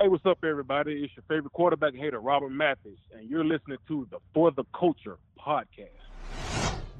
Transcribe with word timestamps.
Hey, 0.00 0.08
what's 0.08 0.24
up, 0.24 0.38
everybody? 0.44 1.04
It's 1.04 1.14
your 1.14 1.24
favorite 1.28 1.52
quarterback 1.52 1.94
hater, 1.94 2.20
Robert 2.20 2.48
Mathis, 2.48 2.96
and 3.14 3.28
you're 3.28 3.44
listening 3.44 3.76
to 3.86 4.08
the 4.10 4.16
For 4.32 4.50
the 4.50 4.64
Culture 4.74 5.18
podcast. 5.38 5.90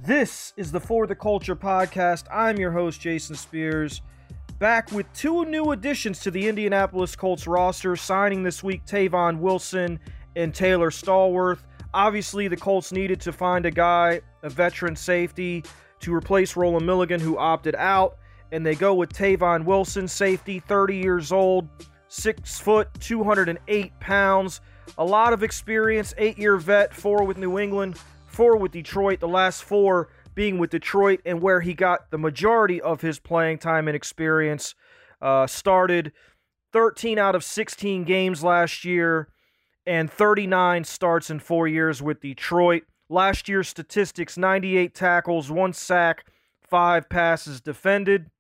This 0.05 0.53
is 0.59 0.71
the 0.71 0.81
For 0.81 1.07
the 1.07 1.15
Culture 1.15 1.57
podcast. 1.57 2.25
I'm 2.31 2.59
your 2.59 2.73
host, 2.73 3.01
Jason 3.01 3.37
Spears, 3.37 4.03
back 4.59 4.93
with 4.93 5.11
two 5.15 5.47
new 5.47 5.71
additions 5.71 6.21
to 6.21 6.31
the 6.31 6.47
Indianapolis 6.47 7.17
Colts 7.17 7.47
roster, 7.47 7.97
signing 7.97 8.43
this 8.43 8.63
week 8.63 8.85
Tavon 8.85 9.39
Wilson 9.39 9.99
and 10.37 10.55
Taylor 10.55 10.91
Stallworth. 10.91 11.61
Obviously, 11.95 12.49
the 12.49 12.57
Colts 12.59 12.93
needed 12.93 13.19
to 13.23 13.33
find 13.33 13.65
a 13.65 13.71
guy, 13.71 14.21
a 14.43 14.51
veteran 14.51 14.95
safety, 14.95 15.65
to 16.01 16.13
replace 16.13 16.55
Rolan 16.55 16.85
Milligan, 16.85 17.19
who 17.19 17.39
opted 17.39 17.77
out, 17.77 18.19
and 18.53 18.67
they 18.67 18.75
go 18.75 18.93
with 18.93 19.11
Tavon 19.11 19.65
Wilson, 19.65 20.07
safety, 20.07 20.61
30 20.61 20.99
years 20.99 21.33
old 21.33 21.67
six 22.11 22.59
foot, 22.59 22.89
208 23.01 23.99
pounds, 24.01 24.61
a 24.99 25.05
lot 25.05 25.33
of 25.33 25.43
experience, 25.43 26.13
eight 26.19 26.39
year 26.39 26.57
vet, 26.57 26.93
four 26.93 27.25
with 27.25 27.39
New 27.39 27.59
England, 27.59 27.99
four 28.27 28.57
with 28.57 28.73
Detroit, 28.73 29.21
the 29.21 29.29
last 29.29 29.63
four 29.63 30.09
being 30.35 30.59
with 30.59 30.71
Detroit, 30.71 31.21
and 31.25 31.41
where 31.41 31.61
he 31.61 31.73
got 31.73 32.11
the 32.11 32.19
majority 32.19 32.81
of 32.81 33.01
his 33.01 33.19
playing 33.19 33.59
time 33.59 33.89
and 33.89 33.97
experience. 33.97 34.75
Uh, 35.23 35.47
started 35.47 36.13
13 36.73 37.19
out 37.19 37.35
of 37.35 37.45
16 37.45 38.05
games 38.05 38.43
last 38.43 38.85
year 38.85 39.29
and 39.87 40.11
39 40.11 40.85
starts 40.85 41.31
in 41.31 41.41
four 41.41 41.67
years 41.67 42.03
with 42.03 42.21
Detroit. 42.21 42.83
Last 43.09 43.49
year's 43.49 43.69
statistics 43.69 44.39
98 44.39 44.95
tackles, 44.95 45.51
one 45.51 45.73
sack, 45.73 46.27
five 46.63 47.09
passes 47.09 47.61
defended. 47.61 48.31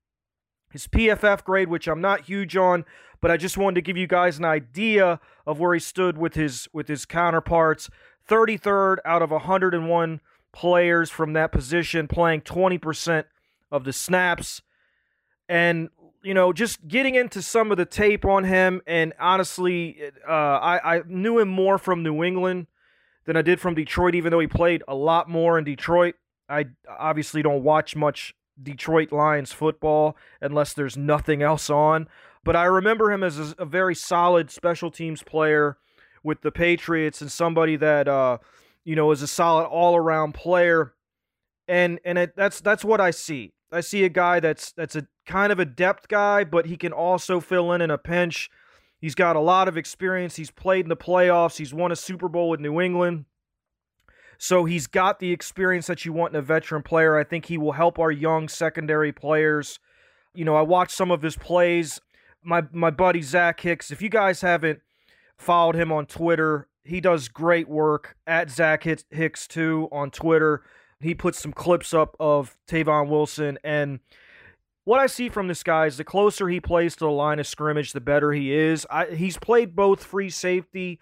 His 0.70 0.86
PFF 0.86 1.42
grade, 1.42 1.68
which 1.68 1.88
I'm 1.88 2.00
not 2.00 2.26
huge 2.26 2.56
on, 2.56 2.84
but 3.20 3.30
I 3.30 3.36
just 3.36 3.58
wanted 3.58 3.76
to 3.76 3.82
give 3.82 3.96
you 3.96 4.06
guys 4.06 4.38
an 4.38 4.44
idea 4.44 5.20
of 5.46 5.58
where 5.58 5.74
he 5.74 5.80
stood 5.80 6.16
with 6.16 6.34
his 6.34 6.68
with 6.72 6.88
his 6.88 7.04
counterparts. 7.04 7.90
33rd 8.28 8.98
out 9.04 9.22
of 9.22 9.30
101 9.30 10.20
players 10.52 11.10
from 11.10 11.32
that 11.32 11.50
position 11.50 12.06
playing 12.06 12.42
20% 12.42 13.24
of 13.72 13.84
the 13.84 13.92
snaps. 13.92 14.62
And 15.48 15.88
you 16.22 16.34
know, 16.34 16.52
just 16.52 16.86
getting 16.86 17.14
into 17.14 17.40
some 17.40 17.70
of 17.70 17.78
the 17.78 17.86
tape 17.86 18.24
on 18.24 18.44
him, 18.44 18.82
and 18.86 19.14
honestly, 19.18 19.98
uh, 20.28 20.32
I, 20.32 20.96
I 20.96 21.02
knew 21.06 21.38
him 21.38 21.48
more 21.48 21.78
from 21.78 22.02
New 22.02 22.22
England 22.22 22.66
than 23.24 23.36
I 23.36 23.42
did 23.42 23.58
from 23.58 23.74
Detroit, 23.74 24.14
even 24.14 24.30
though 24.30 24.40
he 24.40 24.46
played 24.46 24.82
a 24.86 24.94
lot 24.94 25.28
more 25.28 25.58
in 25.58 25.64
Detroit. 25.64 26.16
I 26.48 26.66
obviously 26.88 27.42
don't 27.42 27.62
watch 27.62 27.96
much 27.96 28.34
Detroit 28.62 29.12
Lions 29.12 29.52
football 29.52 30.16
unless 30.40 30.74
there's 30.74 30.96
nothing 30.96 31.42
else 31.42 31.70
on. 31.70 32.08
But 32.44 32.56
I 32.56 32.64
remember 32.64 33.12
him 33.12 33.22
as 33.22 33.54
a, 33.58 33.64
very 33.64 33.94
solid 33.94 34.50
special 34.50 34.90
teams 34.90 35.22
player 35.22 35.76
with 36.22 36.40
the 36.40 36.50
Patriots 36.50 37.20
and 37.20 37.30
somebody 37.30 37.76
that 37.76 38.08
uh, 38.08 38.38
you 38.84 38.96
know 38.96 39.10
is 39.10 39.22
a 39.22 39.26
solid 39.26 39.64
all 39.64 39.96
around 39.96 40.32
player. 40.32 40.94
And 41.68 42.00
and 42.04 42.18
it, 42.18 42.36
that's 42.36 42.60
that's 42.60 42.84
what 42.84 43.00
I 43.00 43.10
see. 43.10 43.52
I 43.72 43.80
see 43.80 44.04
a 44.04 44.08
guy 44.08 44.40
that's 44.40 44.72
that's 44.72 44.96
a 44.96 45.06
kind 45.26 45.52
of 45.52 45.58
a 45.58 45.64
depth 45.64 46.08
guy, 46.08 46.44
but 46.44 46.66
he 46.66 46.76
can 46.76 46.92
also 46.92 47.40
fill 47.40 47.72
in 47.72 47.80
in 47.80 47.90
a 47.90 47.98
pinch. 47.98 48.50
He's 49.00 49.14
got 49.14 49.36
a 49.36 49.40
lot 49.40 49.68
of 49.68 49.76
experience. 49.76 50.36
He's 50.36 50.50
played 50.50 50.84
in 50.84 50.88
the 50.88 50.96
playoffs. 50.96 51.56
He's 51.56 51.72
won 51.72 51.92
a 51.92 51.96
Super 51.96 52.28
Bowl 52.28 52.50
with 52.50 52.60
New 52.60 52.80
England. 52.80 53.24
So 54.38 54.64
he's 54.64 54.86
got 54.86 55.20
the 55.20 55.32
experience 55.32 55.86
that 55.86 56.04
you 56.04 56.12
want 56.12 56.34
in 56.34 56.38
a 56.38 56.42
veteran 56.42 56.82
player. 56.82 57.18
I 57.18 57.24
think 57.24 57.46
he 57.46 57.58
will 57.58 57.72
help 57.72 57.98
our 57.98 58.10
young 58.10 58.48
secondary 58.48 59.12
players. 59.12 59.78
You 60.34 60.44
know, 60.44 60.56
I 60.56 60.62
watched 60.62 60.96
some 60.96 61.10
of 61.10 61.22
his 61.22 61.36
plays. 61.36 62.00
My 62.42 62.64
my 62.72 62.90
buddy 62.90 63.22
Zach 63.22 63.60
Hicks. 63.60 63.90
If 63.90 64.02
you 64.02 64.08
guys 64.08 64.40
haven't 64.40 64.80
followed 65.38 65.74
him 65.74 65.92
on 65.92 66.06
Twitter, 66.06 66.68
he 66.84 67.00
does 67.00 67.28
great 67.28 67.68
work 67.68 68.16
at 68.26 68.50
Zach 68.50 68.84
Hicks 68.84 69.46
too 69.46 69.88
on 69.92 70.10
Twitter. 70.10 70.62
He 71.00 71.14
puts 71.14 71.38
some 71.38 71.52
clips 71.52 71.94
up 71.94 72.14
of 72.20 72.56
Tavon 72.68 73.08
Wilson 73.08 73.58
and 73.64 74.00
what 74.84 74.98
I 74.98 75.06
see 75.06 75.28
from 75.28 75.46
this 75.46 75.62
guy 75.62 75.86
is 75.86 75.98
the 75.98 76.04
closer 76.04 76.48
he 76.48 76.58
plays 76.58 76.96
to 76.96 77.04
the 77.04 77.10
line 77.10 77.38
of 77.38 77.46
scrimmage, 77.46 77.92
the 77.92 78.00
better 78.00 78.32
he 78.32 78.52
is. 78.52 78.86
I, 78.90 79.06
he's 79.06 79.36
played 79.36 79.76
both 79.76 80.02
free 80.02 80.30
safety 80.30 80.98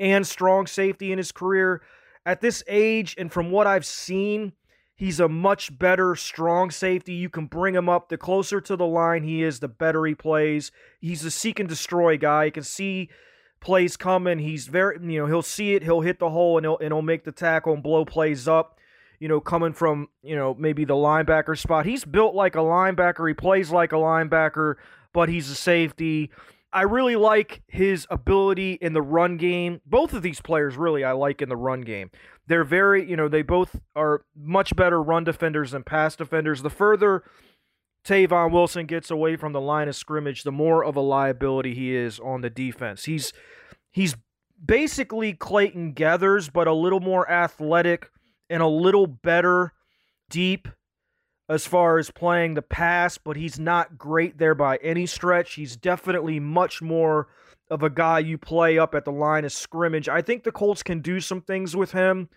and 0.00 0.26
strong 0.26 0.66
safety 0.66 1.12
in 1.12 1.18
his 1.18 1.30
career 1.30 1.82
at 2.24 2.40
this 2.40 2.64
age 2.66 3.14
and 3.18 3.30
from 3.32 3.50
what 3.50 3.66
I've 3.66 3.86
seen, 3.86 4.54
he's 4.98 5.20
a 5.20 5.28
much 5.28 5.78
better 5.78 6.14
strong 6.14 6.70
safety. 6.70 7.14
You 7.14 7.30
can 7.30 7.46
bring 7.46 7.74
him 7.74 7.88
up. 7.88 8.10
The 8.10 8.18
closer 8.18 8.60
to 8.60 8.76
the 8.76 8.86
line 8.86 9.22
he 9.22 9.42
is, 9.42 9.60
the 9.60 9.68
better 9.68 10.04
he 10.04 10.14
plays. 10.14 10.70
He's 11.00 11.24
a 11.24 11.30
seek 11.30 11.58
and 11.58 11.68
destroy 11.68 12.18
guy. 12.18 12.46
You 12.46 12.52
can 12.52 12.64
see 12.64 13.08
plays 13.60 13.96
coming. 13.96 14.40
He's 14.40 14.66
very, 14.66 14.98
you 15.00 15.20
know, 15.20 15.26
he'll 15.26 15.40
see 15.40 15.74
it, 15.74 15.82
he'll 15.82 16.02
hit 16.02 16.18
the 16.18 16.30
hole, 16.30 16.58
and 16.58 16.66
he'll, 16.66 16.78
and 16.78 16.92
he'll 16.92 17.00
make 17.00 17.24
the 17.24 17.32
tackle 17.32 17.72
and 17.72 17.82
blow 17.82 18.04
plays 18.04 18.46
up. 18.46 18.78
You 19.20 19.26
know, 19.26 19.40
coming 19.40 19.72
from, 19.72 20.08
you 20.22 20.36
know, 20.36 20.54
maybe 20.54 20.84
the 20.84 20.94
linebacker 20.94 21.58
spot. 21.58 21.86
He's 21.86 22.04
built 22.04 22.36
like 22.36 22.54
a 22.54 22.60
linebacker. 22.60 23.26
He 23.26 23.34
plays 23.34 23.70
like 23.72 23.90
a 23.92 23.96
linebacker, 23.96 24.76
but 25.12 25.28
he's 25.28 25.50
a 25.50 25.56
safety. 25.56 26.30
I 26.72 26.82
really 26.82 27.16
like 27.16 27.62
his 27.66 28.06
ability 28.10 28.74
in 28.74 28.92
the 28.92 29.02
run 29.02 29.36
game. 29.36 29.80
Both 29.86 30.12
of 30.12 30.22
these 30.22 30.40
players, 30.40 30.76
really, 30.76 31.02
I 31.02 31.12
like 31.12 31.42
in 31.42 31.48
the 31.48 31.56
run 31.56 31.80
game. 31.80 32.10
They're 32.48 32.64
very, 32.64 33.08
you 33.08 33.16
know, 33.16 33.28
they 33.28 33.42
both 33.42 33.78
are 33.94 34.22
much 34.34 34.74
better 34.74 35.02
run 35.02 35.24
defenders 35.24 35.72
than 35.72 35.84
pass 35.84 36.16
defenders. 36.16 36.62
The 36.62 36.70
further 36.70 37.22
Tavon 38.04 38.52
Wilson 38.52 38.86
gets 38.86 39.10
away 39.10 39.36
from 39.36 39.52
the 39.52 39.60
line 39.60 39.86
of 39.86 39.94
scrimmage, 39.94 40.42
the 40.42 40.52
more 40.52 40.82
of 40.82 40.96
a 40.96 41.00
liability 41.00 41.74
he 41.74 41.94
is 41.94 42.18
on 42.18 42.40
the 42.40 42.50
defense. 42.50 43.04
He's 43.04 43.32
he's 43.90 44.16
basically 44.64 45.34
Clayton 45.34 45.94
Geathers, 45.94 46.50
but 46.50 46.66
a 46.66 46.72
little 46.72 47.00
more 47.00 47.30
athletic 47.30 48.10
and 48.48 48.62
a 48.62 48.66
little 48.66 49.06
better 49.06 49.72
deep 50.30 50.68
as 51.48 51.66
far 51.66 51.98
as 51.98 52.10
playing 52.10 52.54
the 52.54 52.62
pass, 52.62 53.18
but 53.18 53.36
he's 53.36 53.58
not 53.58 53.96
great 53.96 54.38
there 54.38 54.54
by 54.54 54.76
any 54.78 55.06
stretch. 55.06 55.54
He's 55.54 55.76
definitely 55.76 56.38
much 56.40 56.82
more 56.82 57.28
of 57.70 57.82
a 57.82 57.90
guy 57.90 58.18
you 58.18 58.38
play 58.38 58.78
up 58.78 58.94
at 58.94 59.04
the 59.04 59.12
line 59.12 59.44
of 59.44 59.52
scrimmage. 59.52 60.08
I 60.08 60.22
think 60.22 60.44
the 60.44 60.52
Colts 60.52 60.82
can 60.82 61.00
do 61.00 61.20
some 61.20 61.40
things 61.40 61.74
with 61.74 61.92
him 61.92 62.28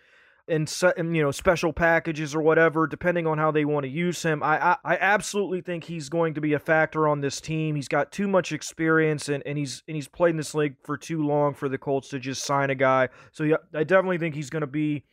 and 0.48 0.68
you 0.96 1.22
know 1.22 1.30
special 1.30 1.72
packages 1.72 2.34
or 2.34 2.42
whatever, 2.42 2.86
depending 2.86 3.26
on 3.26 3.38
how 3.38 3.50
they 3.50 3.64
want 3.64 3.84
to 3.84 3.90
use 3.90 4.22
him. 4.22 4.42
I, 4.42 4.72
I, 4.72 4.76
I 4.84 4.98
absolutely 5.00 5.60
think 5.60 5.84
he's 5.84 6.08
going 6.08 6.34
to 6.34 6.40
be 6.40 6.52
a 6.52 6.58
factor 6.58 7.06
on 7.06 7.20
this 7.20 7.40
team. 7.40 7.76
He's 7.76 7.88
got 7.88 8.10
too 8.10 8.26
much 8.26 8.52
experience 8.52 9.28
and, 9.28 9.42
and 9.46 9.56
he's 9.56 9.82
and 9.86 9.94
he's 9.94 10.08
played 10.08 10.30
in 10.30 10.36
this 10.36 10.54
league 10.54 10.76
for 10.82 10.96
too 10.96 11.24
long 11.24 11.54
for 11.54 11.68
the 11.68 11.78
Colts 11.78 12.08
to 12.08 12.18
just 12.18 12.44
sign 12.44 12.70
a 12.70 12.74
guy. 12.74 13.08
So 13.32 13.44
yeah, 13.44 13.56
I 13.74 13.84
definitely 13.84 14.18
think 14.18 14.34
he's 14.34 14.50
going 14.50 14.62
to 14.62 14.66
be 14.66 15.04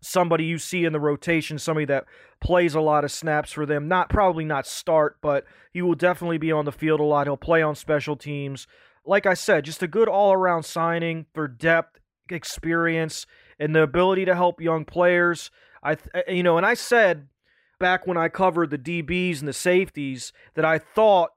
somebody 0.00 0.44
you 0.44 0.58
see 0.58 0.84
in 0.84 0.92
the 0.92 1.00
rotation, 1.00 1.58
somebody 1.58 1.86
that 1.86 2.04
plays 2.40 2.74
a 2.74 2.80
lot 2.80 3.04
of 3.04 3.10
snaps 3.10 3.52
for 3.52 3.66
them. 3.66 3.88
Not 3.88 4.08
probably 4.08 4.44
not 4.44 4.66
start, 4.66 5.18
but 5.20 5.44
he 5.72 5.82
will 5.82 5.94
definitely 5.94 6.38
be 6.38 6.52
on 6.52 6.64
the 6.64 6.72
field 6.72 7.00
a 7.00 7.04
lot. 7.04 7.26
He'll 7.26 7.36
play 7.36 7.62
on 7.62 7.74
special 7.74 8.16
teams. 8.16 8.66
Like 9.04 9.26
I 9.26 9.34
said, 9.34 9.64
just 9.64 9.82
a 9.82 9.88
good 9.88 10.08
all 10.08 10.32
around 10.32 10.64
signing 10.64 11.26
for 11.34 11.48
depth, 11.48 11.98
experience, 12.30 13.26
and 13.58 13.74
the 13.74 13.82
ability 13.82 14.24
to 14.26 14.34
help 14.34 14.60
young 14.60 14.84
players. 14.84 15.50
I, 15.82 15.96
eh, 16.14 16.32
you 16.32 16.42
know, 16.42 16.56
and 16.56 16.66
I 16.66 16.74
said 16.74 17.28
back 17.78 18.06
when 18.06 18.16
I 18.16 18.28
covered 18.28 18.70
the 18.70 18.78
DBs 18.78 19.40
and 19.40 19.48
the 19.48 19.52
safeties 19.52 20.32
that 20.54 20.64
I 20.64 20.78
thought 20.78 21.30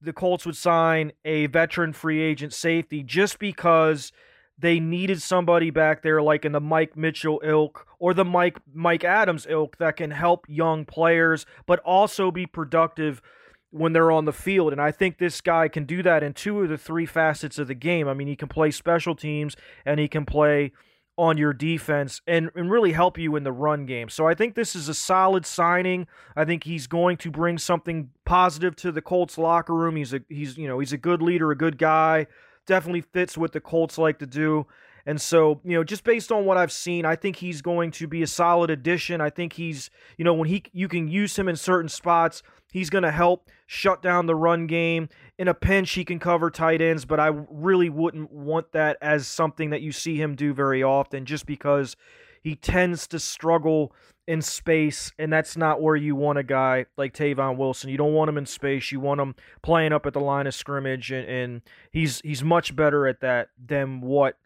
the 0.00 0.12
Colts 0.12 0.44
would 0.44 0.56
sign 0.56 1.12
a 1.24 1.46
veteran 1.46 1.92
free 1.92 2.20
agent 2.20 2.52
safety 2.52 3.02
just 3.02 3.38
because 3.38 4.12
they 4.58 4.78
needed 4.78 5.20
somebody 5.20 5.70
back 5.70 6.02
there 6.02 6.22
like 6.22 6.44
in 6.44 6.52
the 6.52 6.60
Mike 6.60 6.96
Mitchell 6.96 7.40
ilk 7.44 7.86
or 7.98 8.14
the 8.14 8.24
Mike 8.24 8.58
Mike 8.72 9.04
Adams 9.04 9.46
ilk 9.48 9.78
that 9.78 9.96
can 9.96 10.10
help 10.10 10.46
young 10.48 10.84
players 10.84 11.46
but 11.66 11.80
also 11.80 12.30
be 12.30 12.46
productive 12.46 13.22
when 13.70 13.92
they're 13.92 14.10
on 14.10 14.24
the 14.24 14.32
field 14.32 14.72
and 14.72 14.80
I 14.80 14.90
think 14.90 15.18
this 15.18 15.40
guy 15.40 15.68
can 15.68 15.84
do 15.84 16.02
that 16.02 16.22
in 16.22 16.34
two 16.34 16.60
of 16.62 16.68
the 16.68 16.78
three 16.78 17.06
facets 17.06 17.58
of 17.58 17.68
the 17.68 17.74
game. 17.74 18.06
I 18.06 18.14
mean, 18.14 18.28
he 18.28 18.36
can 18.36 18.48
play 18.48 18.70
special 18.70 19.14
teams 19.14 19.56
and 19.84 19.98
he 19.98 20.08
can 20.08 20.24
play 20.24 20.72
on 21.18 21.36
your 21.36 21.52
defense 21.52 22.22
and, 22.26 22.50
and 22.54 22.70
really 22.70 22.92
help 22.92 23.18
you 23.18 23.36
in 23.36 23.44
the 23.44 23.52
run 23.52 23.84
game. 23.84 24.08
So 24.08 24.26
I 24.26 24.34
think 24.34 24.54
this 24.54 24.74
is 24.74 24.88
a 24.88 24.94
solid 24.94 25.44
signing. 25.44 26.06
I 26.34 26.44
think 26.44 26.64
he's 26.64 26.86
going 26.86 27.18
to 27.18 27.30
bring 27.30 27.58
something 27.58 28.10
positive 28.24 28.76
to 28.76 28.92
the 28.92 29.02
Colts 29.02 29.36
locker 29.36 29.74
room. 29.74 29.96
He's 29.96 30.14
a 30.14 30.20
he's 30.28 30.56
you 30.56 30.66
know, 30.66 30.78
he's 30.78 30.92
a 30.92 30.98
good 30.98 31.20
leader, 31.20 31.50
a 31.50 31.56
good 31.56 31.78
guy 31.78 32.26
definitely 32.66 33.02
fits 33.02 33.36
what 33.36 33.52
the 33.52 33.60
Colts 33.60 33.98
like 33.98 34.18
to 34.18 34.26
do. 34.26 34.66
And 35.04 35.20
so, 35.20 35.60
you 35.64 35.72
know, 35.76 35.82
just 35.82 36.04
based 36.04 36.30
on 36.30 36.44
what 36.44 36.56
I've 36.56 36.72
seen, 36.72 37.04
I 37.04 37.16
think 37.16 37.36
he's 37.36 37.60
going 37.60 37.90
to 37.92 38.06
be 38.06 38.22
a 38.22 38.26
solid 38.26 38.70
addition. 38.70 39.20
I 39.20 39.30
think 39.30 39.54
he's, 39.54 39.90
you 40.16 40.24
know, 40.24 40.34
when 40.34 40.48
he 40.48 40.62
you 40.72 40.86
can 40.86 41.08
use 41.08 41.36
him 41.36 41.48
in 41.48 41.56
certain 41.56 41.88
spots, 41.88 42.42
he's 42.72 42.88
going 42.88 43.02
to 43.02 43.10
help 43.10 43.50
shut 43.66 44.00
down 44.00 44.26
the 44.26 44.36
run 44.36 44.66
game. 44.66 45.08
In 45.38 45.48
a 45.48 45.54
pinch, 45.54 45.92
he 45.92 46.04
can 46.04 46.20
cover 46.20 46.50
tight 46.50 46.80
ends, 46.80 47.04
but 47.04 47.18
I 47.18 47.32
really 47.50 47.88
wouldn't 47.88 48.30
want 48.30 48.72
that 48.72 48.96
as 49.02 49.26
something 49.26 49.70
that 49.70 49.82
you 49.82 49.90
see 49.90 50.20
him 50.20 50.36
do 50.36 50.54
very 50.54 50.84
often 50.84 51.24
just 51.24 51.46
because 51.46 51.96
he 52.42 52.54
tends 52.54 53.06
to 53.08 53.18
struggle 53.18 53.92
in 54.26 54.40
space, 54.40 55.12
and 55.18 55.32
that's 55.32 55.56
not 55.56 55.82
where 55.82 55.96
you 55.96 56.14
want 56.14 56.38
a 56.38 56.42
guy 56.42 56.86
like 56.96 57.12
Tavon 57.12 57.56
Wilson. 57.56 57.90
You 57.90 57.96
don't 57.96 58.14
want 58.14 58.28
him 58.28 58.38
in 58.38 58.46
space. 58.46 58.92
You 58.92 59.00
want 59.00 59.20
him 59.20 59.34
playing 59.62 59.92
up 59.92 60.06
at 60.06 60.12
the 60.12 60.20
line 60.20 60.46
of 60.46 60.54
scrimmage, 60.54 61.10
and, 61.10 61.28
and 61.28 61.62
he's 61.90 62.20
he's 62.20 62.42
much 62.42 62.76
better 62.76 63.06
at 63.06 63.20
that 63.20 63.48
than 63.62 64.00
what 64.00 64.36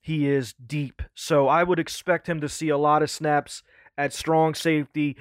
he 0.00 0.28
is 0.28 0.54
deep. 0.54 1.00
So 1.14 1.48
I 1.48 1.62
would 1.62 1.78
expect 1.78 2.28
him 2.28 2.40
to 2.40 2.48
see 2.48 2.68
a 2.68 2.76
lot 2.76 3.02
of 3.02 3.10
snaps 3.10 3.62
at 3.96 4.12
strong 4.12 4.54
safety. 4.54 5.16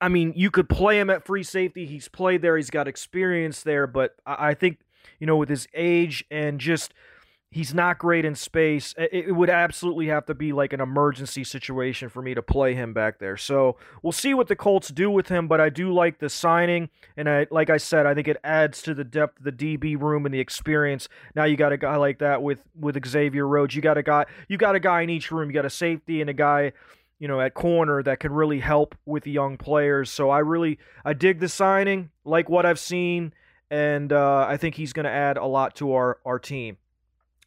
I 0.00 0.08
mean, 0.08 0.32
you 0.36 0.50
could 0.50 0.68
play 0.68 1.00
him 1.00 1.10
at 1.10 1.26
free 1.26 1.42
safety. 1.42 1.84
He's 1.84 2.08
played 2.08 2.40
there. 2.40 2.56
He's 2.56 2.70
got 2.70 2.88
experience 2.88 3.62
there, 3.62 3.86
but 3.86 4.14
I 4.24 4.54
think 4.54 4.78
you 5.20 5.26
know 5.26 5.36
with 5.36 5.48
his 5.50 5.66
age 5.74 6.24
and 6.30 6.58
just 6.60 6.94
he's 7.50 7.72
not 7.72 7.98
great 7.98 8.24
in 8.24 8.34
space. 8.34 8.94
It, 8.98 9.34
would 9.34 9.48
absolutely 9.48 10.08
have 10.08 10.26
to 10.26 10.34
be 10.34 10.52
like 10.52 10.72
an 10.72 10.80
emergency 10.80 11.44
situation 11.44 12.08
for 12.08 12.20
me 12.20 12.34
to 12.34 12.42
play 12.42 12.74
him 12.74 12.92
back 12.92 13.18
there. 13.18 13.36
So 13.36 13.76
we'll 14.02 14.12
see 14.12 14.34
what 14.34 14.48
the 14.48 14.56
Colts 14.56 14.88
do 14.88 15.10
with 15.10 15.28
him, 15.28 15.48
but 15.48 15.60
I 15.60 15.70
do 15.70 15.92
like 15.92 16.18
the 16.18 16.28
signing. 16.28 16.90
And 17.16 17.28
I, 17.28 17.46
like 17.50 17.70
I 17.70 17.78
said, 17.78 18.04
I 18.04 18.14
think 18.14 18.28
it 18.28 18.36
adds 18.44 18.82
to 18.82 18.94
the 18.94 19.04
depth 19.04 19.38
of 19.38 19.44
the 19.44 19.52
DB 19.52 20.00
room 20.00 20.26
and 20.26 20.34
the 20.34 20.40
experience. 20.40 21.08
Now 21.34 21.44
you 21.44 21.56
got 21.56 21.72
a 21.72 21.78
guy 21.78 21.96
like 21.96 22.18
that 22.18 22.42
with, 22.42 22.62
with 22.78 23.02
Xavier 23.06 23.46
Rhodes. 23.46 23.74
You 23.74 23.80
got 23.80 23.96
a 23.96 24.02
guy, 24.02 24.26
you 24.48 24.58
got 24.58 24.74
a 24.74 24.80
guy 24.80 25.02
in 25.02 25.10
each 25.10 25.30
room. 25.30 25.48
You 25.48 25.54
got 25.54 25.64
a 25.64 25.70
safety 25.70 26.20
and 26.20 26.28
a 26.28 26.34
guy, 26.34 26.72
you 27.18 27.28
know, 27.28 27.40
at 27.40 27.54
corner 27.54 28.02
that 28.02 28.20
can 28.20 28.32
really 28.32 28.60
help 28.60 28.94
with 29.06 29.24
the 29.24 29.30
young 29.30 29.56
players. 29.56 30.10
So 30.10 30.28
I 30.28 30.40
really, 30.40 30.78
I 31.02 31.14
dig 31.14 31.40
the 31.40 31.48
signing, 31.48 32.10
like 32.26 32.50
what 32.50 32.66
I've 32.66 32.78
seen. 32.78 33.32
And 33.70 34.12
uh, 34.12 34.46
I 34.48 34.58
think 34.58 34.74
he's 34.74 34.92
going 34.92 35.04
to 35.04 35.10
add 35.10 35.38
a 35.38 35.44
lot 35.46 35.76
to 35.76 35.92
our, 35.92 36.18
our 36.24 36.38
team. 36.38 36.76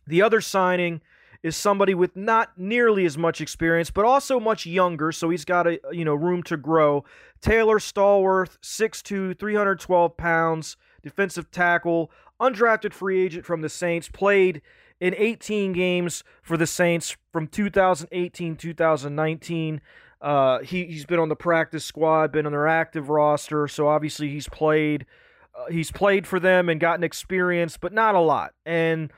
The 0.07 0.21
other 0.21 0.42
signing 0.42 1.01
is 1.44 1.56
somebody 1.56 1.94
with 1.94 2.15
not 2.15 2.51
nearly 2.57 3.06
as 3.06 3.18
much 3.18 3.42
experience, 3.42 3.89
but 3.89 4.06
also 4.06 4.39
much 4.39 4.65
younger, 4.65 5.12
so 5.12 5.30
he's 5.30 5.45
got 5.45 5.68
a 5.68 5.80
you 5.92 6.06
know 6.06 6.13
room 6.13 6.44
to 6.44 6.57
grow. 6.57 7.03
Taylor 7.42 7.80
Stallworth, 7.80 8.59
6'2", 8.62 9.38
312 9.39 10.18
pounds, 10.18 10.77
defensive 11.01 11.50
tackle, 11.50 12.12
undrafted 12.39 12.94
free 12.94 13.24
agent 13.24 13.45
from 13.45 13.62
the 13.62 13.69
Saints, 13.69 14.07
played 14.07 14.62
in 15.00 15.15
18 15.18 15.74
games 15.74 16.24
for 16.44 16.57
the 16.57 16.68
Saints 16.68 17.18
from 17.31 17.48
2018 17.48 18.56
2019. 18.56 19.81
Uh, 20.21 20.59
he, 20.59 20.86
he's 20.86 21.06
been 21.06 21.19
on 21.19 21.30
the 21.30 21.36
practice 21.36 21.83
squad, 21.83 22.31
been 22.31 22.45
on 22.45 22.51
their 22.51 22.68
active 22.68 23.09
roster, 23.09 23.68
so 23.68 23.88
obviously 23.88 24.30
he's 24.30 24.48
played. 24.48 25.06
Uh, 25.53 25.65
he's 25.69 25.92
played 25.92 26.25
for 26.27 26.39
them 26.39 26.69
and 26.69 26.80
gotten 26.80 27.03
experience, 27.03 27.75
but 27.75 27.92
not 27.92 28.15
a 28.15 28.19
lot. 28.19 28.53
And 28.65 29.12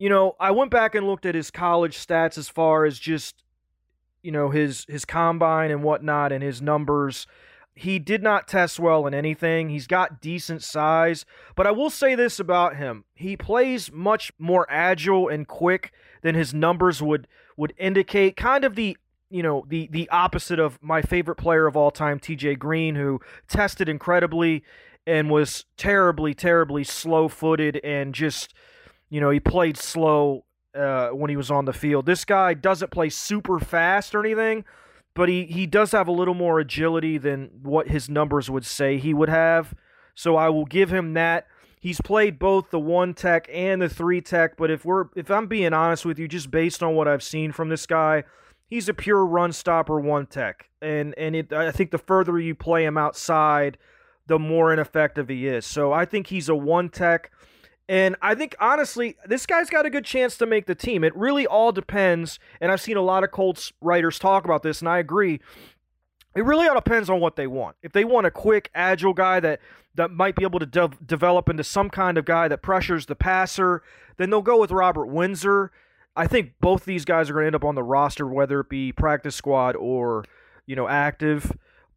you 0.00 0.08
know, 0.08 0.34
I 0.40 0.50
went 0.50 0.70
back 0.70 0.94
and 0.94 1.06
looked 1.06 1.26
at 1.26 1.34
his 1.34 1.50
college 1.50 1.96
stats 1.96 2.38
as 2.38 2.48
far 2.48 2.86
as 2.86 2.98
just, 2.98 3.44
you 4.22 4.32
know, 4.32 4.48
his 4.48 4.86
his 4.88 5.04
combine 5.04 5.70
and 5.70 5.84
whatnot 5.84 6.32
and 6.32 6.42
his 6.42 6.62
numbers. 6.62 7.26
He 7.74 7.98
did 7.98 8.22
not 8.22 8.48
test 8.48 8.80
well 8.80 9.06
in 9.06 9.12
anything. 9.12 9.68
He's 9.68 9.86
got 9.86 10.20
decent 10.22 10.62
size, 10.62 11.26
but 11.54 11.66
I 11.66 11.70
will 11.70 11.90
say 11.90 12.14
this 12.14 12.40
about 12.40 12.76
him: 12.76 13.04
he 13.14 13.36
plays 13.36 13.92
much 13.92 14.32
more 14.38 14.66
agile 14.70 15.28
and 15.28 15.46
quick 15.46 15.92
than 16.22 16.34
his 16.34 16.54
numbers 16.54 17.02
would 17.02 17.28
would 17.58 17.74
indicate. 17.76 18.36
Kind 18.36 18.64
of 18.64 18.76
the 18.76 18.96
you 19.28 19.42
know 19.42 19.66
the 19.68 19.86
the 19.92 20.08
opposite 20.08 20.58
of 20.58 20.78
my 20.82 21.02
favorite 21.02 21.36
player 21.36 21.66
of 21.66 21.76
all 21.76 21.90
time, 21.90 22.18
T.J. 22.18 22.54
Green, 22.54 22.94
who 22.94 23.20
tested 23.48 23.86
incredibly 23.86 24.64
and 25.06 25.28
was 25.28 25.66
terribly, 25.76 26.32
terribly 26.32 26.84
slow 26.84 27.28
footed 27.28 27.80
and 27.84 28.14
just 28.14 28.54
you 29.10 29.20
know, 29.20 29.30
he 29.30 29.40
played 29.40 29.76
slow 29.76 30.44
uh, 30.74 31.08
when 31.08 31.30
he 31.30 31.36
was 31.36 31.50
on 31.50 31.64
the 31.64 31.72
field. 31.72 32.06
This 32.06 32.24
guy 32.24 32.54
doesn't 32.54 32.90
play 32.90 33.10
super 33.10 33.58
fast 33.58 34.14
or 34.14 34.24
anything, 34.24 34.64
but 35.14 35.28
he, 35.28 35.44
he 35.44 35.66
does 35.66 35.92
have 35.92 36.08
a 36.08 36.12
little 36.12 36.34
more 36.34 36.60
agility 36.60 37.18
than 37.18 37.50
what 37.62 37.88
his 37.88 38.08
numbers 38.08 38.48
would 38.48 38.64
say 38.64 38.96
he 38.98 39.12
would 39.12 39.28
have. 39.28 39.74
So 40.14 40.36
I 40.36 40.48
will 40.48 40.64
give 40.64 40.92
him 40.92 41.14
that. 41.14 41.46
He's 41.80 42.00
played 42.00 42.38
both 42.38 42.70
the 42.70 42.78
one 42.78 43.14
tech 43.14 43.48
and 43.52 43.80
the 43.80 43.88
three 43.88 44.20
tech, 44.20 44.56
but 44.56 44.70
if 44.70 44.84
we're 44.84 45.06
if 45.16 45.30
I'm 45.30 45.46
being 45.46 45.72
honest 45.72 46.04
with 46.04 46.18
you, 46.18 46.28
just 46.28 46.50
based 46.50 46.82
on 46.82 46.94
what 46.94 47.08
I've 47.08 47.22
seen 47.22 47.52
from 47.52 47.70
this 47.70 47.86
guy, 47.86 48.24
he's 48.68 48.88
a 48.90 48.94
pure 48.94 49.24
run 49.24 49.52
stopper 49.52 49.98
one 49.98 50.26
tech. 50.26 50.68
And 50.82 51.14
and 51.16 51.34
it, 51.34 51.52
I 51.54 51.72
think 51.72 51.90
the 51.90 51.98
further 51.98 52.38
you 52.38 52.54
play 52.54 52.84
him 52.84 52.98
outside, 52.98 53.78
the 54.26 54.38
more 54.38 54.74
ineffective 54.74 55.30
he 55.30 55.48
is. 55.48 55.64
So 55.64 55.90
I 55.90 56.04
think 56.04 56.26
he's 56.26 56.50
a 56.50 56.54
one 56.54 56.90
tech. 56.90 57.30
And 57.90 58.14
I 58.22 58.36
think 58.36 58.54
honestly, 58.60 59.16
this 59.26 59.46
guy's 59.46 59.68
got 59.68 59.84
a 59.84 59.90
good 59.90 60.04
chance 60.04 60.36
to 60.36 60.46
make 60.46 60.66
the 60.66 60.76
team. 60.76 61.02
It 61.02 61.14
really 61.16 61.44
all 61.44 61.72
depends, 61.72 62.38
and 62.60 62.70
I've 62.70 62.80
seen 62.80 62.96
a 62.96 63.02
lot 63.02 63.24
of 63.24 63.32
Colts 63.32 63.72
writers 63.80 64.16
talk 64.16 64.44
about 64.44 64.62
this, 64.62 64.78
and 64.78 64.88
I 64.88 65.00
agree. 65.00 65.40
It 66.36 66.44
really 66.44 66.68
all 66.68 66.76
depends 66.76 67.10
on 67.10 67.18
what 67.18 67.34
they 67.34 67.48
want. 67.48 67.74
If 67.82 67.90
they 67.90 68.04
want 68.04 68.28
a 68.28 68.30
quick, 68.30 68.70
agile 68.76 69.12
guy 69.12 69.40
that 69.40 69.58
that 69.96 70.12
might 70.12 70.36
be 70.36 70.44
able 70.44 70.60
to 70.60 70.66
de- 70.66 70.92
develop 71.04 71.48
into 71.48 71.64
some 71.64 71.90
kind 71.90 72.16
of 72.16 72.24
guy 72.24 72.46
that 72.46 72.62
pressures 72.62 73.06
the 73.06 73.16
passer, 73.16 73.82
then 74.18 74.30
they'll 74.30 74.40
go 74.40 74.60
with 74.60 74.70
Robert 74.70 75.06
Windsor. 75.06 75.72
I 76.14 76.28
think 76.28 76.52
both 76.60 76.84
these 76.84 77.04
guys 77.04 77.28
are 77.28 77.32
going 77.32 77.42
to 77.42 77.46
end 77.48 77.56
up 77.56 77.64
on 77.64 77.74
the 77.74 77.82
roster, 77.82 78.28
whether 78.28 78.60
it 78.60 78.68
be 78.68 78.92
practice 78.92 79.34
squad 79.34 79.74
or 79.74 80.24
you 80.64 80.76
know 80.76 80.86
active. 80.86 81.50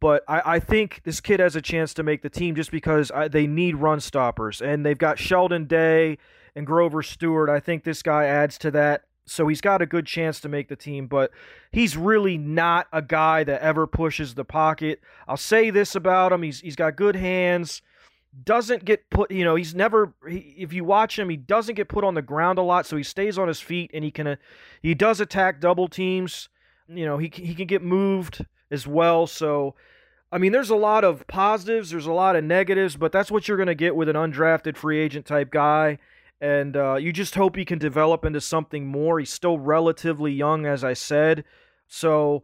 But 0.04 0.22
I, 0.28 0.56
I 0.56 0.60
think 0.60 1.00
this 1.04 1.22
kid 1.22 1.40
has 1.40 1.56
a 1.56 1.62
chance 1.62 1.94
to 1.94 2.02
make 2.02 2.20
the 2.20 2.28
team 2.28 2.54
just 2.56 2.70
because 2.70 3.10
I, 3.10 3.26
they 3.26 3.46
need 3.46 3.76
run 3.76 4.00
stoppers. 4.00 4.60
And 4.60 4.84
they've 4.84 4.98
got 4.98 5.18
Sheldon 5.18 5.64
Day 5.64 6.18
and 6.54 6.66
Grover 6.66 7.02
Stewart. 7.02 7.48
I 7.48 7.58
think 7.58 7.84
this 7.84 8.02
guy 8.02 8.26
adds 8.26 8.58
to 8.58 8.70
that. 8.72 9.04
So 9.24 9.48
he's 9.48 9.62
got 9.62 9.80
a 9.80 9.86
good 9.86 10.04
chance 10.04 10.40
to 10.40 10.50
make 10.50 10.68
the 10.68 10.76
team, 10.76 11.06
but 11.06 11.30
he's 11.72 11.96
really 11.96 12.36
not 12.36 12.86
a 12.92 13.00
guy 13.00 13.44
that 13.44 13.62
ever 13.62 13.86
pushes 13.86 14.34
the 14.34 14.44
pocket. 14.44 15.00
I'll 15.26 15.38
say 15.38 15.70
this 15.70 15.94
about 15.94 16.32
him: 16.32 16.42
he's 16.42 16.60
he's 16.60 16.76
got 16.76 16.96
good 16.96 17.16
hands. 17.16 17.80
Doesn't 18.44 18.84
get 18.84 19.08
put, 19.08 19.30
you 19.30 19.42
know, 19.42 19.54
he's 19.54 19.74
never. 19.74 20.12
He, 20.28 20.54
if 20.58 20.74
you 20.74 20.84
watch 20.84 21.18
him, 21.18 21.30
he 21.30 21.38
doesn't 21.38 21.76
get 21.76 21.88
put 21.88 22.04
on 22.04 22.12
the 22.12 22.20
ground 22.20 22.58
a 22.58 22.62
lot, 22.62 22.84
so 22.84 22.98
he 22.98 23.02
stays 23.02 23.38
on 23.38 23.48
his 23.48 23.62
feet 23.62 23.90
and 23.94 24.04
he 24.04 24.10
can. 24.10 24.26
Uh, 24.26 24.36
he 24.82 24.94
does 24.94 25.18
attack 25.18 25.62
double 25.62 25.88
teams. 25.88 26.50
You 26.88 27.06
know, 27.06 27.16
he 27.16 27.32
he 27.32 27.54
can 27.54 27.66
get 27.66 27.82
moved 27.82 28.44
as 28.70 28.86
well. 28.86 29.26
So 29.26 29.74
I 30.34 30.38
mean, 30.38 30.50
there's 30.50 30.70
a 30.70 30.74
lot 30.74 31.04
of 31.04 31.24
positives, 31.28 31.90
there's 31.90 32.06
a 32.06 32.12
lot 32.12 32.34
of 32.34 32.42
negatives, 32.42 32.96
but 32.96 33.12
that's 33.12 33.30
what 33.30 33.46
you're 33.46 33.56
going 33.56 33.68
to 33.68 33.74
get 33.76 33.94
with 33.94 34.08
an 34.08 34.16
undrafted 34.16 34.76
free 34.76 34.98
agent 34.98 35.26
type 35.26 35.52
guy. 35.52 35.98
And 36.40 36.76
uh, 36.76 36.96
you 36.96 37.12
just 37.12 37.36
hope 37.36 37.54
he 37.54 37.64
can 37.64 37.78
develop 37.78 38.24
into 38.24 38.40
something 38.40 38.84
more. 38.84 39.20
He's 39.20 39.30
still 39.30 39.60
relatively 39.60 40.32
young, 40.32 40.66
as 40.66 40.82
I 40.82 40.92
said. 40.92 41.44
So 41.86 42.42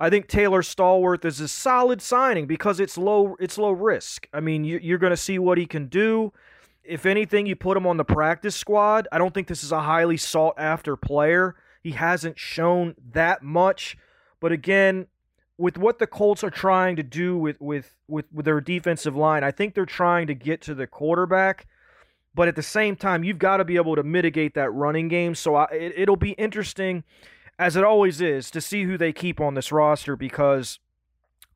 I 0.00 0.10
think 0.10 0.26
Taylor 0.26 0.62
Stallworth 0.62 1.24
is 1.24 1.38
a 1.38 1.46
solid 1.46 2.02
signing 2.02 2.48
because 2.48 2.80
it's 2.80 2.98
low 2.98 3.36
it's 3.38 3.56
low 3.56 3.70
risk. 3.70 4.26
I 4.32 4.40
mean, 4.40 4.64
you, 4.64 4.92
are 4.92 4.98
going 4.98 5.12
to 5.12 5.16
see 5.16 5.38
what 5.38 5.58
he 5.58 5.66
can 5.66 5.86
do. 5.86 6.32
If 6.82 7.06
anything, 7.06 7.46
you 7.46 7.54
put 7.54 7.76
him 7.76 7.86
on 7.86 7.98
the 7.98 8.04
practice 8.04 8.56
squad. 8.56 9.06
I 9.12 9.18
don't 9.18 9.32
think 9.32 9.46
this 9.46 9.62
is 9.62 9.70
a 9.70 9.82
highly 9.82 10.16
sought 10.16 10.54
after 10.58 10.96
player. 10.96 11.54
He 11.84 11.92
hasn't 11.92 12.36
shown 12.36 12.96
that 13.12 13.44
much. 13.44 13.96
But 14.40 14.50
again, 14.50 15.06
with 15.62 15.78
what 15.78 16.00
the 16.00 16.08
Colts 16.08 16.42
are 16.42 16.50
trying 16.50 16.96
to 16.96 17.04
do 17.04 17.38
with, 17.38 17.60
with, 17.60 17.94
with, 18.08 18.26
with 18.32 18.44
their 18.44 18.60
defensive 18.60 19.14
line, 19.14 19.44
I 19.44 19.52
think 19.52 19.74
they're 19.74 19.86
trying 19.86 20.26
to 20.26 20.34
get 20.34 20.60
to 20.62 20.74
the 20.74 20.88
quarterback. 20.88 21.68
But 22.34 22.48
at 22.48 22.56
the 22.56 22.64
same 22.64 22.96
time, 22.96 23.22
you've 23.22 23.38
got 23.38 23.58
to 23.58 23.64
be 23.64 23.76
able 23.76 23.94
to 23.94 24.02
mitigate 24.02 24.54
that 24.54 24.70
running 24.70 25.06
game. 25.06 25.36
So 25.36 25.54
I, 25.54 25.66
it, 25.66 25.92
it'll 25.96 26.16
be 26.16 26.32
interesting, 26.32 27.04
as 27.60 27.76
it 27.76 27.84
always 27.84 28.20
is, 28.20 28.50
to 28.50 28.60
see 28.60 28.82
who 28.82 28.98
they 28.98 29.12
keep 29.12 29.40
on 29.40 29.54
this 29.54 29.70
roster 29.70 30.16
because 30.16 30.80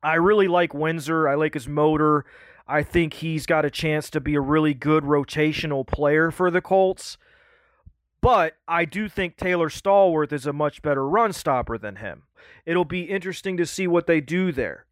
I 0.01 0.15
really 0.15 0.47
like 0.47 0.73
Windsor. 0.73 1.27
I 1.27 1.35
like 1.35 1.53
his 1.53 1.67
motor. 1.67 2.23
I 2.65 2.83
think 2.83 3.15
he's 3.15 3.45
got 3.45 3.65
a 3.65 3.69
chance 3.69 4.09
to 4.11 4.21
be 4.21 4.35
a 4.35 4.41
really 4.41 4.73
good 4.73 5.03
rotational 5.03 5.85
player 5.85 6.31
for 6.31 6.49
the 6.49 6.61
Colts. 6.61 7.17
But 8.21 8.55
I 8.67 8.85
do 8.85 9.07
think 9.07 9.37
Taylor 9.37 9.69
Stallworth 9.69 10.33
is 10.33 10.45
a 10.45 10.53
much 10.53 10.81
better 10.81 11.07
run 11.07 11.33
stopper 11.33 11.77
than 11.77 11.97
him. 11.97 12.23
It'll 12.65 12.85
be 12.85 13.03
interesting 13.03 13.57
to 13.57 13.65
see 13.65 13.87
what 13.87 14.07
they 14.07 14.21
do 14.21 14.51
there. 14.51 14.85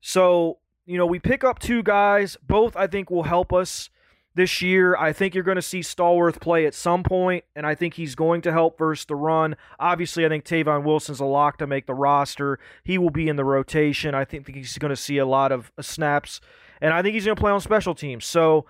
So, 0.00 0.58
you 0.86 0.98
know, 0.98 1.06
we 1.06 1.18
pick 1.18 1.44
up 1.44 1.58
two 1.58 1.82
guys. 1.82 2.36
Both, 2.42 2.76
I 2.76 2.86
think, 2.86 3.10
will 3.10 3.24
help 3.24 3.52
us 3.52 3.90
this 4.34 4.62
year. 4.62 4.96
I 4.96 5.12
think 5.12 5.34
you're 5.34 5.44
going 5.44 5.56
to 5.56 5.62
see 5.62 5.80
Stallworth 5.80 6.40
play 6.40 6.66
at 6.66 6.74
some 6.74 7.02
point, 7.02 7.44
and 7.56 7.66
I 7.66 7.74
think 7.74 7.94
he's 7.94 8.14
going 8.14 8.42
to 8.42 8.52
help 8.52 8.78
versus 8.78 9.04
the 9.04 9.16
run. 9.16 9.56
Obviously, 9.78 10.24
I 10.24 10.28
think 10.28 10.44
Tavon 10.44 10.84
Wilson's 10.84 11.20
a 11.20 11.24
lock 11.24 11.58
to 11.58 11.66
make 11.66 11.86
the 11.86 11.94
roster. 11.94 12.58
He 12.84 12.98
will 12.98 13.10
be 13.10 13.28
in 13.28 13.36
the 13.36 13.44
rotation. 13.44 14.14
I 14.14 14.24
think 14.24 14.48
he's 14.48 14.78
going 14.78 14.90
to 14.90 14.96
see 14.96 15.18
a 15.18 15.26
lot 15.26 15.52
of 15.52 15.72
uh, 15.76 15.82
snaps, 15.82 16.40
and 16.80 16.92
I 16.94 17.02
think 17.02 17.14
he's 17.14 17.24
going 17.24 17.36
to 17.36 17.40
play 17.40 17.52
on 17.52 17.60
special 17.60 17.94
teams. 17.94 18.24
So, 18.24 18.66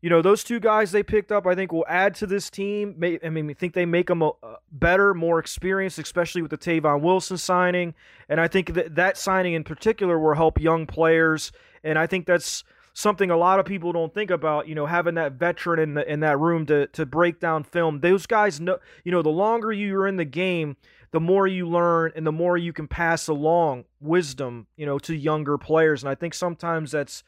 you 0.00 0.10
know, 0.10 0.22
those 0.22 0.44
two 0.44 0.60
guys 0.60 0.92
they 0.92 1.02
picked 1.02 1.32
up, 1.32 1.46
I 1.46 1.54
think, 1.54 1.72
will 1.72 1.86
add 1.88 2.14
to 2.16 2.26
this 2.26 2.50
team. 2.50 2.94
I 3.02 3.28
mean, 3.28 3.50
I 3.50 3.54
think 3.54 3.74
they 3.74 3.86
make 3.86 4.08
them 4.08 4.22
a, 4.22 4.32
better, 4.70 5.14
more 5.14 5.38
experienced, 5.38 5.98
especially 5.98 6.42
with 6.42 6.50
the 6.50 6.58
Tavon 6.58 7.00
Wilson 7.00 7.38
signing. 7.38 7.94
And 8.28 8.40
I 8.40 8.48
think 8.48 8.74
that 8.74 8.94
that 8.96 9.16
signing 9.16 9.54
in 9.54 9.64
particular 9.64 10.18
will 10.18 10.34
help 10.34 10.60
young 10.60 10.86
players. 10.86 11.50
And 11.82 11.98
I 11.98 12.06
think 12.06 12.26
that's 12.26 12.62
something 12.92 13.30
a 13.30 13.36
lot 13.36 13.58
of 13.58 13.66
people 13.66 13.92
don't 13.92 14.12
think 14.12 14.30
about. 14.30 14.68
You 14.68 14.74
know, 14.74 14.86
having 14.86 15.14
that 15.14 15.32
veteran 15.32 15.80
in 15.80 15.94
the 15.94 16.10
in 16.10 16.20
that 16.20 16.38
room 16.38 16.66
to 16.66 16.86
to 16.88 17.06
break 17.06 17.40
down 17.40 17.64
film. 17.64 18.00
Those 18.00 18.26
guys 18.26 18.60
know. 18.60 18.78
You 19.04 19.12
know, 19.12 19.22
the 19.22 19.30
longer 19.30 19.72
you're 19.72 20.06
in 20.06 20.16
the 20.16 20.24
game, 20.24 20.76
the 21.12 21.20
more 21.20 21.46
you 21.46 21.68
learn 21.68 22.12
and 22.14 22.26
the 22.26 22.32
more 22.32 22.58
you 22.58 22.72
can 22.72 22.88
pass 22.88 23.28
along 23.28 23.84
wisdom, 24.00 24.66
you 24.76 24.84
know, 24.84 24.98
to 24.98 25.14
younger 25.14 25.56
players. 25.56 26.02
And 26.02 26.10
I 26.10 26.14
think 26.14 26.34
sometimes 26.34 26.90
that's 26.90 27.22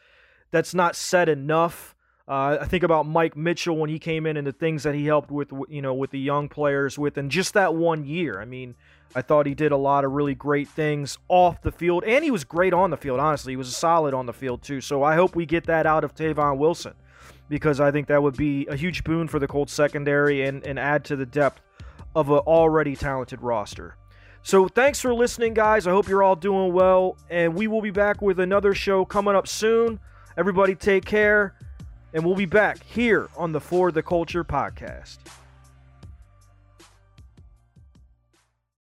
that's 0.50 0.74
not 0.74 0.96
said 0.96 1.28
enough. 1.28 1.94
Uh, 2.28 2.58
I 2.60 2.66
think 2.66 2.82
about 2.82 3.06
Mike 3.06 3.38
Mitchell 3.38 3.78
when 3.78 3.88
he 3.88 3.98
came 3.98 4.26
in 4.26 4.36
and 4.36 4.46
the 4.46 4.52
things 4.52 4.82
that 4.82 4.94
he 4.94 5.06
helped 5.06 5.30
with, 5.30 5.50
you 5.70 5.80
know, 5.80 5.94
with 5.94 6.10
the 6.10 6.18
young 6.18 6.50
players 6.50 6.98
with, 6.98 7.16
and 7.16 7.30
just 7.30 7.54
that 7.54 7.74
one 7.74 8.04
year. 8.04 8.38
I 8.38 8.44
mean, 8.44 8.74
I 9.16 9.22
thought 9.22 9.46
he 9.46 9.54
did 9.54 9.72
a 9.72 9.78
lot 9.78 10.04
of 10.04 10.12
really 10.12 10.34
great 10.34 10.68
things 10.68 11.16
off 11.28 11.62
the 11.62 11.72
field, 11.72 12.04
and 12.04 12.22
he 12.22 12.30
was 12.30 12.44
great 12.44 12.74
on 12.74 12.90
the 12.90 12.98
field. 12.98 13.18
Honestly, 13.18 13.52
he 13.54 13.56
was 13.56 13.74
solid 13.74 14.12
on 14.12 14.26
the 14.26 14.34
field 14.34 14.62
too. 14.62 14.82
So 14.82 15.02
I 15.02 15.14
hope 15.14 15.34
we 15.34 15.46
get 15.46 15.64
that 15.68 15.86
out 15.86 16.04
of 16.04 16.14
Tavon 16.14 16.58
Wilson, 16.58 16.92
because 17.48 17.80
I 17.80 17.90
think 17.90 18.08
that 18.08 18.22
would 18.22 18.36
be 18.36 18.66
a 18.66 18.76
huge 18.76 19.04
boon 19.04 19.26
for 19.26 19.38
the 19.38 19.48
Colts 19.48 19.72
secondary 19.72 20.42
and, 20.42 20.62
and 20.66 20.78
add 20.78 21.06
to 21.06 21.16
the 21.16 21.24
depth 21.24 21.62
of 22.14 22.28
an 22.28 22.40
already 22.40 22.94
talented 22.94 23.40
roster. 23.40 23.96
So 24.42 24.68
thanks 24.68 25.00
for 25.00 25.14
listening, 25.14 25.54
guys. 25.54 25.86
I 25.86 25.92
hope 25.92 26.08
you're 26.08 26.22
all 26.22 26.36
doing 26.36 26.74
well, 26.74 27.16
and 27.30 27.54
we 27.54 27.68
will 27.68 27.80
be 27.80 27.90
back 27.90 28.20
with 28.20 28.38
another 28.38 28.74
show 28.74 29.06
coming 29.06 29.34
up 29.34 29.48
soon. 29.48 29.98
Everybody, 30.36 30.74
take 30.74 31.06
care 31.06 31.54
and 32.12 32.24
we'll 32.24 32.34
be 32.34 32.46
back 32.46 32.82
here 32.84 33.28
on 33.36 33.52
the 33.52 33.60
For 33.60 33.92
the 33.92 34.02
Culture 34.02 34.44
podcast. 34.44 35.18